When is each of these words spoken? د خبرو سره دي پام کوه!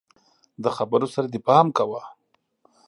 د 0.63 0.65
خبرو 0.77 1.07
سره 1.13 1.27
دي 1.33 1.39
پام 1.47 1.67
کوه! 1.77 2.01